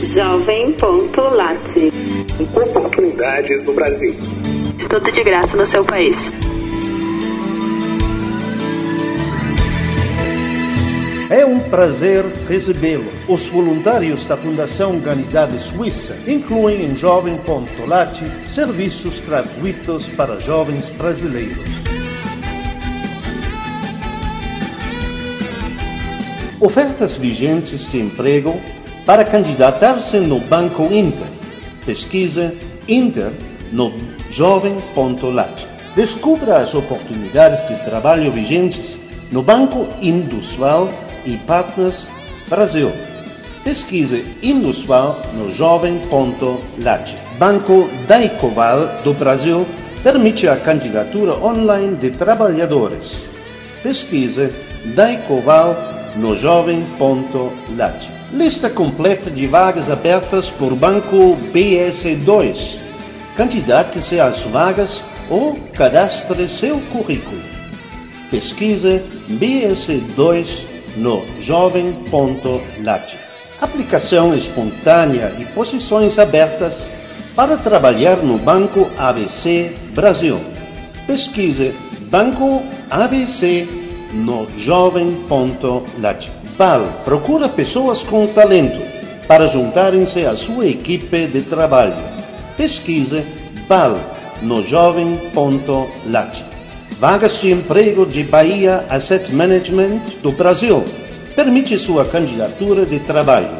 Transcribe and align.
Jovem.lat 0.00 1.92
Oportunidades 2.54 3.64
no 3.64 3.72
Brasil. 3.72 4.14
Tudo 4.88 5.10
de 5.10 5.24
graça 5.24 5.56
no 5.56 5.66
seu 5.66 5.84
país. 5.84 6.32
É 11.30 11.44
um 11.44 11.58
prazer 11.58 12.24
recebê-lo. 12.48 13.10
Os 13.26 13.48
voluntários 13.48 14.24
da 14.24 14.36
Fundação 14.36 14.92
Humanidade 14.92 15.60
Suíça 15.60 16.16
incluem 16.28 16.84
em 16.84 16.96
Jovem.lat 16.96 18.22
serviços 18.46 19.18
gratuitos 19.18 20.08
para 20.10 20.38
jovens 20.38 20.88
brasileiros. 20.90 21.89
Ofertas 26.60 27.16
vigentes 27.16 27.90
de 27.90 27.98
emprego 27.98 28.54
para 29.06 29.24
candidatar-se 29.24 30.18
no 30.18 30.38
Banco 30.40 30.82
Inter. 30.92 31.26
Pesquisa 31.86 32.52
Inter 32.86 33.32
no 33.72 33.94
Jovem.lat. 34.30 35.66
Descubra 35.96 36.58
as 36.58 36.74
oportunidades 36.74 37.66
de 37.66 37.82
trabalho 37.82 38.30
vigentes 38.30 38.98
no 39.32 39.42
Banco 39.42 39.88
Industrial 40.02 40.86
e 41.24 41.38
Partners 41.38 42.10
Brasil. 42.46 42.92
Pesquise 43.64 44.22
Industrial 44.42 45.18
no 45.32 45.54
Jovem.lat. 45.54 47.16
Banco 47.38 47.88
Daicoval 48.06 48.86
do 49.02 49.14
Brasil 49.14 49.66
permite 50.02 50.46
a 50.46 50.56
candidatura 50.56 51.42
online 51.42 51.96
de 51.96 52.10
trabalhadores. 52.10 53.24
Pesquise 53.82 54.50
Daicoval 54.94 55.99
no 56.16 56.36
Jovem.lat. 56.36 58.10
Lista 58.32 58.70
completa 58.70 59.30
de 59.30 59.46
vagas 59.46 59.90
abertas 59.90 60.50
por 60.50 60.74
Banco 60.74 61.36
BS2. 61.52 62.78
Candidate-se 63.36 64.20
às 64.20 64.40
vagas 64.42 65.02
ou 65.28 65.56
cadastre 65.74 66.46
seu 66.48 66.78
currículo. 66.92 67.40
Pesquise 68.30 69.02
BS2 69.30 70.64
no 70.96 71.24
jovem.lat. 71.40 73.16
Aplicação 73.60 74.34
espontânea 74.34 75.32
e 75.38 75.44
posições 75.46 76.18
abertas 76.18 76.88
para 77.34 77.56
trabalhar 77.56 78.16
no 78.18 78.38
Banco 78.38 78.90
ABC 78.98 79.72
Brasil. 79.94 80.40
Pesquise 81.06 81.74
Banco 82.10 82.62
ABC 82.90 83.79
no 84.12 84.46
jovem.lat. 84.58 86.28
BAL 86.58 86.82
procura 87.04 87.48
pessoas 87.48 88.02
com 88.02 88.26
talento 88.26 88.80
para 89.26 89.46
juntarem-se 89.46 90.26
à 90.26 90.36
sua 90.36 90.66
equipe 90.66 91.26
de 91.26 91.42
trabalho. 91.42 91.94
Pesquise 92.56 93.22
BAL 93.68 93.98
no 94.42 94.64
jovem.lat. 94.64 96.44
Vagas 96.98 97.40
de 97.40 97.50
emprego 97.50 98.04
de 98.04 98.24
Bahia 98.24 98.84
Asset 98.88 99.32
Management 99.32 100.00
do 100.22 100.32
Brasil. 100.32 100.84
Permite 101.34 101.78
sua 101.78 102.04
candidatura 102.04 102.84
de 102.84 102.98
trabalho. 102.98 103.58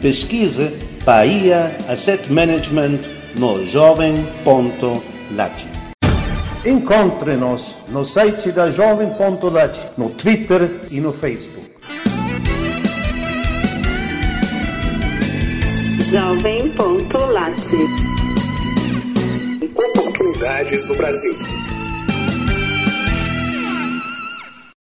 Pesquise 0.00 0.70
Bahia 1.04 1.76
Asset 1.88 2.32
Management 2.32 3.00
no 3.36 3.64
jovem.lat. 3.66 5.79
Encontre-nos 6.64 7.74
no 7.88 8.04
site 8.04 8.52
da 8.52 8.70
Jovem.lat, 8.70 9.92
no 9.96 10.10
Twitter 10.10 10.70
e 10.90 11.00
no 11.00 11.10
Facebook. 11.10 11.70
Jovem.lat 16.10 17.56
Oportunidades 19.74 20.86
no 20.86 20.96
Brasil. 20.96 21.69